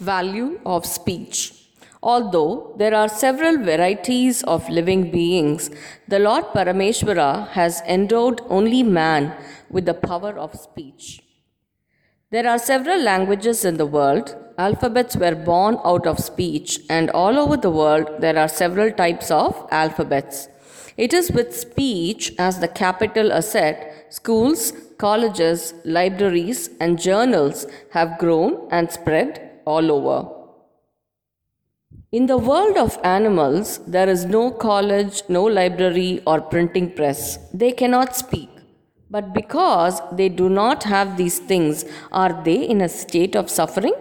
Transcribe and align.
Value 0.00 0.58
of 0.64 0.86
speech. 0.86 1.52
Although 2.02 2.74
there 2.78 2.94
are 2.94 3.08
several 3.08 3.58
varieties 3.58 4.42
of 4.44 4.66
living 4.70 5.10
beings, 5.10 5.70
the 6.08 6.18
Lord 6.18 6.46
Parameshwara 6.54 7.48
has 7.48 7.82
endowed 7.82 8.40
only 8.48 8.82
man 8.82 9.36
with 9.68 9.84
the 9.84 9.92
power 9.92 10.30
of 10.38 10.58
speech. 10.58 11.22
There 12.30 12.48
are 12.48 12.58
several 12.58 13.02
languages 13.02 13.66
in 13.66 13.76
the 13.76 13.84
world. 13.84 14.34
Alphabets 14.56 15.14
were 15.14 15.34
born 15.34 15.76
out 15.84 16.06
of 16.06 16.18
speech, 16.20 16.80
and 16.88 17.10
all 17.10 17.38
over 17.38 17.58
the 17.58 17.70
world 17.70 18.08
there 18.20 18.38
are 18.38 18.48
several 18.48 18.90
types 18.90 19.30
of 19.30 19.68
alphabets. 19.70 20.48
It 20.96 21.12
is 21.12 21.30
with 21.30 21.54
speech 21.54 22.32
as 22.38 22.60
the 22.60 22.68
capital 22.68 23.30
asset, 23.30 24.06
schools, 24.08 24.72
colleges, 24.96 25.74
libraries, 25.84 26.70
and 26.80 26.98
journals 26.98 27.66
have 27.90 28.18
grown 28.18 28.68
and 28.70 28.90
spread 28.90 29.51
all 29.64 29.90
over. 29.90 30.28
In 32.10 32.26
the 32.26 32.36
world 32.36 32.76
of 32.76 32.98
animals, 33.02 33.78
there 33.86 34.08
is 34.08 34.26
no 34.26 34.50
college, 34.50 35.22
no 35.28 35.44
library, 35.44 36.22
or 36.26 36.40
printing 36.40 36.90
press. 36.92 37.38
They 37.54 37.72
cannot 37.72 38.14
speak. 38.14 38.50
But 39.10 39.32
because 39.32 40.00
they 40.12 40.28
do 40.28 40.48
not 40.48 40.84
have 40.84 41.16
these 41.16 41.38
things, 41.38 41.84
are 42.12 42.42
they 42.44 42.62
in 42.62 42.80
a 42.82 42.88
state 42.88 43.34
of 43.34 43.48
suffering? 43.48 43.94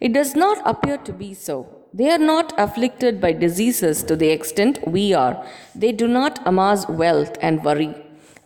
It 0.00 0.12
does 0.12 0.34
not 0.34 0.62
appear 0.66 0.98
to 0.98 1.12
be 1.12 1.32
so. 1.32 1.66
They 1.92 2.10
are 2.10 2.18
not 2.18 2.52
afflicted 2.58 3.20
by 3.20 3.32
diseases 3.32 4.02
to 4.04 4.16
the 4.16 4.28
extent 4.28 4.86
we 4.86 5.12
are. 5.12 5.44
They 5.74 5.92
do 5.92 6.06
not 6.06 6.46
amass 6.46 6.88
wealth 6.88 7.36
and 7.40 7.64
worry. 7.64 7.94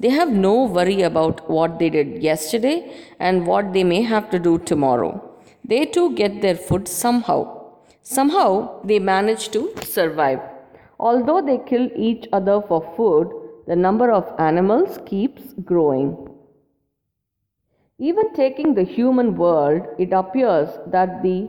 They 0.01 0.11
have 0.11 0.31
no 0.31 0.65
worry 0.65 1.03
about 1.03 1.49
what 1.51 1.79
they 1.79 1.91
did 1.91 2.23
yesterday 2.23 2.93
and 3.19 3.47
what 3.47 3.73
they 3.73 3.85
may 3.85 4.03
have 4.03 4.31
to 4.31 4.39
do 4.39 4.59
tomorrow. 4.59 5.34
They 5.67 5.87
too 5.87 6.15
get 6.15 6.43
their 6.43 6.57
food 6.57 6.87
somehow. 6.87 7.41
Somehow 8.03 8.83
they 8.85 8.99
manage 8.99 9.49
to 9.51 9.73
survive. 9.83 10.41
Although 11.01 11.41
they 11.41 11.59
kill 11.67 11.89
each 11.97 12.27
other 12.33 12.61
for 12.69 12.81
food, 12.97 13.31
the 13.67 13.75
number 13.75 14.11
of 14.13 14.33
animals 14.39 14.99
keeps 15.07 15.55
growing. 15.65 16.29
Even 17.99 18.35
taking 18.35 18.75
the 18.75 18.83
human 18.83 19.37
world, 19.37 19.83
it 19.99 20.13
appears 20.13 20.69
that 20.89 21.23
the 21.23 21.49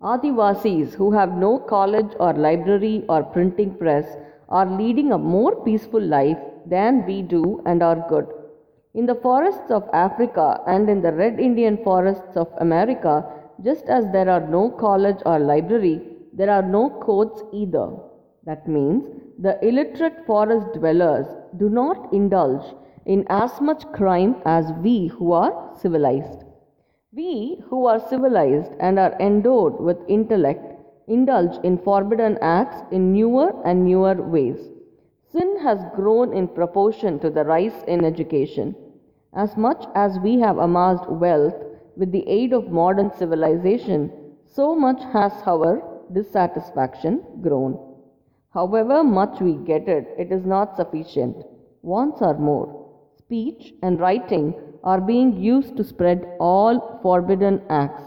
Adivasis 0.00 0.94
who 0.94 1.12
have 1.12 1.36
no 1.36 1.58
college 1.58 2.12
or 2.18 2.32
library 2.32 3.04
or 3.08 3.22
printing 3.22 3.76
press 3.76 4.16
are 4.48 4.66
leading 4.66 5.12
a 5.12 5.18
more 5.18 5.62
peaceful 5.64 6.00
life 6.00 6.38
than 6.66 7.04
we 7.06 7.22
do 7.22 7.62
and 7.66 7.82
are 7.82 8.06
good. 8.08 8.26
In 8.94 9.06
the 9.06 9.14
forests 9.14 9.70
of 9.70 9.88
Africa 9.92 10.60
and 10.66 10.88
in 10.88 11.02
the 11.02 11.12
red 11.12 11.38
Indian 11.38 11.78
forests 11.84 12.36
of 12.36 12.48
America, 12.58 13.24
just 13.64 13.84
as 13.86 14.04
there 14.12 14.28
are 14.28 14.46
no 14.46 14.70
college 14.70 15.20
or 15.26 15.38
library, 15.38 16.00
there 16.32 16.50
are 16.50 16.62
no 16.62 16.90
courts 16.90 17.42
either. 17.52 17.90
That 18.44 18.66
means 18.66 19.04
the 19.38 19.58
illiterate 19.66 20.26
forest 20.26 20.66
dwellers 20.74 21.26
do 21.56 21.68
not 21.68 22.12
indulge 22.12 22.74
in 23.06 23.26
as 23.28 23.60
much 23.60 23.84
crime 23.92 24.36
as 24.44 24.72
we 24.82 25.08
who 25.08 25.32
are 25.32 25.76
civilized. 25.80 26.44
We 27.12 27.62
who 27.68 27.86
are 27.86 28.00
civilized 28.08 28.72
and 28.80 28.98
are 28.98 29.14
endowed 29.20 29.80
with 29.80 29.98
intellect 30.08 30.72
indulge 31.08 31.58
in 31.64 31.78
forbidden 31.78 32.38
acts 32.40 32.82
in 32.90 33.12
newer 33.12 33.52
and 33.64 33.84
newer 33.84 34.14
ways. 34.14 34.70
Sin 35.30 35.58
has 35.60 35.78
grown 35.94 36.32
in 36.32 36.48
proportion 36.48 37.18
to 37.20 37.30
the 37.30 37.44
rise 37.44 37.84
in 37.88 38.04
education. 38.04 38.74
As 39.34 39.56
much 39.56 39.84
as 39.94 40.18
we 40.18 40.38
have 40.40 40.58
amassed 40.58 41.10
wealth, 41.10 41.54
with 41.96 42.12
the 42.12 42.26
aid 42.28 42.52
of 42.52 42.70
modern 42.70 43.10
civilization, 43.16 44.10
so 44.46 44.74
much 44.74 45.02
has 45.12 45.32
our 45.46 45.82
dissatisfaction 46.12 47.22
grown. 47.40 47.78
However 48.52 49.02
much 49.02 49.40
we 49.40 49.54
get 49.54 49.88
it, 49.88 50.08
it 50.18 50.30
is 50.30 50.44
not 50.44 50.76
sufficient. 50.76 51.36
Wants 51.82 52.20
are 52.20 52.38
more. 52.38 52.90
Speech 53.18 53.72
and 53.82 53.98
writing 53.98 54.54
are 54.84 55.00
being 55.00 55.40
used 55.40 55.76
to 55.76 55.84
spread 55.84 56.36
all 56.38 56.98
forbidden 57.02 57.62
acts. 57.70 58.02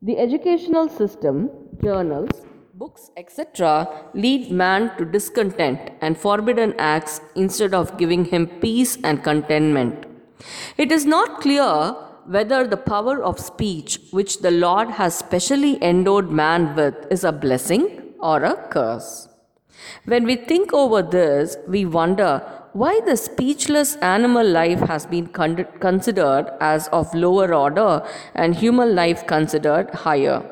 The 0.00 0.18
educational 0.18 0.88
system, 0.88 1.50
journals, 1.82 2.46
books, 2.74 3.10
etc., 3.16 3.88
lead 4.14 4.50
man 4.50 4.96
to 4.96 5.04
discontent 5.04 5.90
and 6.00 6.16
forbidden 6.16 6.74
acts 6.78 7.20
instead 7.34 7.74
of 7.74 7.96
giving 7.98 8.24
him 8.24 8.46
peace 8.60 8.96
and 9.04 9.22
contentment. 9.22 10.06
It 10.76 10.90
is 10.90 11.06
not 11.06 11.40
clear 11.40 11.94
whether 12.26 12.66
the 12.66 12.76
power 12.76 13.22
of 13.22 13.38
speech 13.38 14.00
which 14.10 14.40
the 14.40 14.50
Lord 14.50 14.90
has 14.90 15.16
specially 15.16 15.82
endowed 15.82 16.30
man 16.30 16.74
with 16.74 16.94
is 17.10 17.24
a 17.24 17.32
blessing 17.32 18.14
or 18.20 18.42
a 18.42 18.56
curse. 18.68 19.28
When 20.04 20.24
we 20.24 20.36
think 20.36 20.72
over 20.72 21.02
this, 21.02 21.56
we 21.68 21.84
wonder 21.84 22.42
why 22.72 23.00
the 23.06 23.16
speechless 23.16 23.96
animal 23.96 24.46
life 24.46 24.80
has 24.80 25.06
been 25.06 25.26
con- 25.28 25.66
considered 25.80 26.50
as 26.60 26.88
of 26.88 27.14
lower 27.14 27.54
order 27.54 28.02
and 28.34 28.54
human 28.54 28.94
life 28.94 29.26
considered 29.26 29.90
higher. 29.90 30.42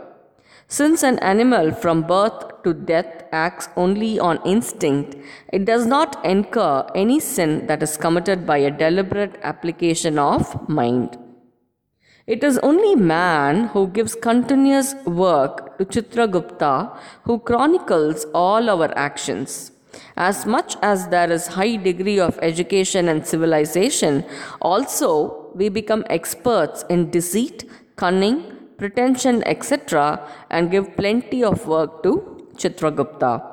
Since 0.69 1.03
an 1.03 1.19
animal 1.19 1.73
from 1.73 2.03
birth 2.03 2.63
to 2.63 2.73
death 2.73 3.25
acts 3.33 3.69
only 3.77 4.19
on 4.19 4.41
instinct, 4.47 5.17
it 5.53 5.65
does 5.65 5.85
not 5.85 6.25
incur 6.25 6.87
any 6.95 7.21
sin 7.21 7.67
that 7.67 7.83
is 7.83 7.97
committed 7.97 8.47
by 8.47 8.59
a 8.59 8.71
deliberate 8.71 9.39
application 9.43 10.19
of 10.19 10.69
mind. 10.69 11.19
It 12.27 12.45
is 12.45 12.59
only 12.59 12.95
man 12.95 13.69
who 13.69 13.89
gives 13.89 14.15
continuous 14.15 14.95
work 15.05 15.77
to 15.79 15.85
Chitragupta 15.85 16.97
who 17.25 17.41
chronicles 17.41 18.27
all 18.33 18.71
our 18.71 18.97
actions. 18.97 19.73
As 20.17 20.47
much 20.47 20.77
as 20.83 21.09
there 21.09 21.31
is 21.31 21.49
high 21.49 21.77
degree 21.77 22.21
of 22.21 22.39
education 22.41 23.09
and 23.09 23.27
civilization, 23.27 24.25
also 24.61 25.51
we 25.55 25.69
become 25.69 26.05
experts 26.09 26.85
in 26.89 27.11
deceit, 27.11 27.69
cunning, 27.97 28.45
pretension, 28.79 29.43
etc., 29.45 30.25
and 30.49 30.71
give 30.71 30.97
plenty 30.97 31.43
of 31.43 31.67
work 31.67 32.05
to 32.05 32.47
Chitragupta. 32.57 33.45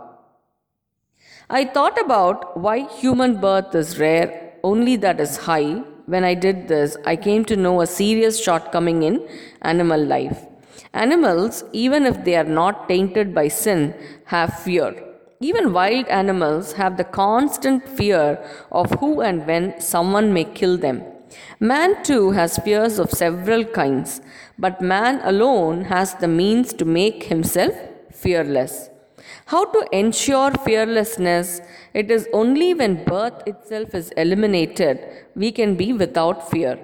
I 1.49 1.65
thought 1.65 1.99
about 1.99 2.55
why 2.55 2.87
human 2.87 3.41
birth 3.41 3.73
is 3.73 3.99
rare, 3.99 4.53
only 4.63 4.95
that 4.97 5.19
is 5.19 5.37
high, 5.37 5.83
when 6.11 6.23
I 6.23 6.33
did 6.33 6.67
this, 6.67 6.97
I 7.05 7.15
came 7.15 7.45
to 7.45 7.55
know 7.55 7.81
a 7.81 7.87
serious 7.87 8.41
shortcoming 8.43 9.03
in 9.03 9.27
animal 9.61 10.03
life. 10.03 10.45
Animals, 10.93 11.63
even 11.71 12.05
if 12.05 12.23
they 12.23 12.35
are 12.35 12.51
not 12.61 12.87
tainted 12.87 13.35
by 13.35 13.47
sin, 13.47 13.93
have 14.25 14.59
fear. 14.59 14.91
Even 15.39 15.71
wild 15.71 16.07
animals 16.07 16.73
have 16.73 16.97
the 16.97 17.03
constant 17.03 17.87
fear 17.87 18.43
of 18.71 18.91
who 18.99 19.21
and 19.21 19.45
when 19.45 19.79
someone 19.79 20.33
may 20.33 20.43
kill 20.43 20.77
them. 20.77 21.03
Man 21.59 22.03
too 22.03 22.31
has 22.31 22.57
fears 22.57 22.97
of 22.99 23.11
several 23.11 23.63
kinds, 23.63 24.21
but 24.57 24.81
man 24.81 25.21
alone 25.23 25.85
has 25.85 26.15
the 26.15 26.27
means 26.27 26.73
to 26.73 26.85
make 26.85 27.23
himself 27.25 27.73
fearless. 28.11 28.88
How 29.45 29.65
to 29.65 29.87
ensure 29.91 30.51
fearlessness? 30.65 31.61
It 31.93 32.11
is 32.11 32.27
only 32.33 32.73
when 32.73 33.03
birth 33.03 33.41
itself 33.45 33.93
is 33.93 34.11
eliminated 34.11 34.99
we 35.35 35.51
can 35.51 35.75
be 35.75 35.93
without 35.93 36.49
fear. 36.51 36.77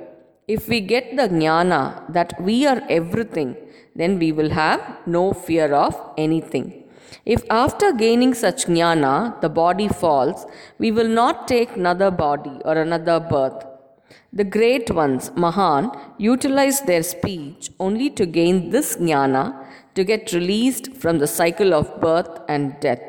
If 0.47 0.67
we 0.67 0.79
get 0.79 1.15
the 1.15 1.27
jnana 1.27 2.11
that 2.13 2.33
we 2.39 2.65
are 2.67 2.81
everything, 2.89 3.55
then 3.95 4.19
we 4.19 4.31
will 4.31 4.51
have 4.51 4.81
no 5.05 5.33
fear 5.33 5.73
of 5.73 5.95
anything. 6.17 6.83
If 7.25 7.43
after 7.49 7.91
gaining 7.91 8.33
such 8.33 8.65
jnana 8.65 9.41
the 9.41 9.49
body 9.49 9.87
falls, 9.87 10.45
we 10.77 10.91
will 10.91 11.07
not 11.07 11.47
take 11.47 11.75
another 11.75 12.11
body 12.11 12.57
or 12.63 12.75
another 12.77 13.19
birth. 13.19 13.65
The 14.33 14.43
great 14.43 14.91
ones, 14.91 15.31
Mahan, 15.35 15.91
utilize 16.17 16.81
their 16.81 17.03
speech 17.03 17.71
only 17.79 18.09
to 18.11 18.25
gain 18.25 18.69
this 18.69 18.97
jnana 18.97 19.65
to 19.95 20.03
get 20.03 20.33
released 20.33 20.93
from 20.97 21.19
the 21.19 21.27
cycle 21.27 21.73
of 21.73 22.01
birth 22.01 22.39
and 22.49 22.79
death. 22.81 23.01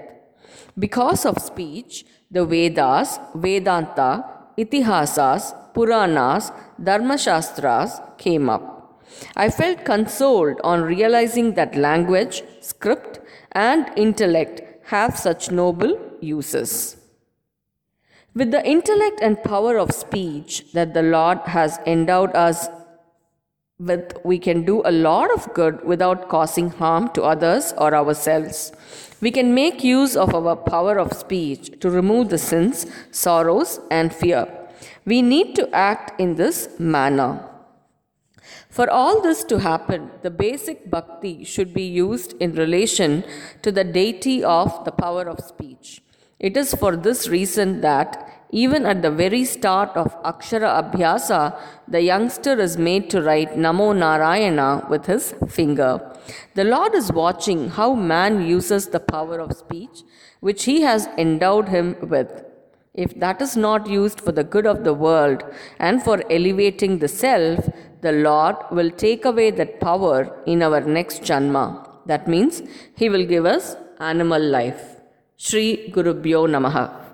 Because 0.78 1.26
of 1.26 1.42
speech, 1.42 2.04
the 2.30 2.44
Vedas, 2.44 3.18
Vedanta, 3.34 4.24
Itihasas, 4.58 5.72
Puranas, 5.74 6.52
Dharmashastras 6.80 8.18
came 8.18 8.48
up. 8.48 9.02
I 9.36 9.50
felt 9.50 9.84
consoled 9.84 10.60
on 10.62 10.82
realizing 10.82 11.54
that 11.54 11.76
language, 11.76 12.42
script, 12.60 13.20
and 13.52 13.90
intellect 13.96 14.62
have 14.86 15.18
such 15.18 15.50
noble 15.50 15.98
uses. 16.20 16.96
With 18.36 18.50
the 18.50 18.62
intellect 18.68 19.20
and 19.22 19.42
power 19.42 19.78
of 19.78 19.92
speech 19.92 20.70
that 20.74 20.92
the 20.92 21.02
Lord 21.02 21.38
has 21.46 21.78
endowed 21.86 22.36
us 22.36 22.68
with, 23.78 24.12
we 24.24 24.38
can 24.38 24.62
do 24.62 24.82
a 24.84 24.92
lot 24.92 25.30
of 25.30 25.54
good 25.54 25.82
without 25.86 26.28
causing 26.28 26.68
harm 26.68 27.08
to 27.14 27.22
others 27.22 27.72
or 27.78 27.94
ourselves. 27.94 28.72
We 29.22 29.30
can 29.30 29.54
make 29.54 29.82
use 29.82 30.16
of 30.18 30.34
our 30.34 30.54
power 30.54 30.98
of 30.98 31.14
speech 31.14 31.80
to 31.80 31.88
remove 31.88 32.28
the 32.28 32.36
sins, 32.36 32.84
sorrows, 33.10 33.80
and 33.90 34.14
fear. 34.14 34.46
We 35.06 35.22
need 35.22 35.56
to 35.56 35.74
act 35.74 36.20
in 36.20 36.34
this 36.34 36.68
manner. 36.78 37.42
For 38.68 38.90
all 38.90 39.22
this 39.22 39.44
to 39.44 39.60
happen, 39.60 40.10
the 40.20 40.30
basic 40.30 40.90
bhakti 40.90 41.42
should 41.44 41.72
be 41.72 41.86
used 41.86 42.34
in 42.38 42.52
relation 42.52 43.24
to 43.62 43.72
the 43.72 43.84
deity 43.84 44.44
of 44.44 44.84
the 44.84 44.92
power 44.92 45.26
of 45.26 45.40
speech. 45.40 46.02
It 46.38 46.56
is 46.56 46.74
for 46.74 46.96
this 46.96 47.28
reason 47.28 47.80
that 47.80 48.22
even 48.50 48.84
at 48.86 49.00
the 49.02 49.10
very 49.10 49.44
start 49.44 49.90
of 49.96 50.22
Akshara 50.22 50.70
Abhyasa, 50.80 51.58
the 51.88 52.00
youngster 52.00 52.60
is 52.60 52.76
made 52.76 53.08
to 53.10 53.22
write 53.22 53.52
Namo 53.56 53.96
Narayana 53.96 54.86
with 54.90 55.06
his 55.06 55.34
finger. 55.48 56.00
The 56.54 56.64
Lord 56.64 56.94
is 56.94 57.10
watching 57.10 57.70
how 57.70 57.94
man 57.94 58.46
uses 58.46 58.88
the 58.88 59.00
power 59.00 59.40
of 59.40 59.56
speech, 59.56 60.02
which 60.40 60.64
he 60.64 60.82
has 60.82 61.06
endowed 61.16 61.68
him 61.68 61.96
with. 62.02 62.44
If 62.94 63.18
that 63.20 63.40
is 63.42 63.56
not 63.56 63.86
used 63.88 64.20
for 64.20 64.32
the 64.32 64.44
good 64.44 64.66
of 64.66 64.84
the 64.84 64.94
world 64.94 65.42
and 65.78 66.02
for 66.02 66.22
elevating 66.30 66.98
the 66.98 67.08
self, 67.08 67.68
the 68.02 68.12
Lord 68.12 68.56
will 68.70 68.90
take 68.90 69.24
away 69.24 69.50
that 69.52 69.80
power 69.80 70.42
in 70.46 70.62
our 70.62 70.80
next 70.80 71.22
Janma. 71.22 71.88
That 72.06 72.28
means 72.28 72.62
He 72.94 73.08
will 73.08 73.26
give 73.26 73.44
us 73.44 73.76
animal 73.98 74.40
life. 74.40 74.95
Sri 75.36 75.90
Gurubhyo 75.92 76.48
Namaha. 76.48 77.05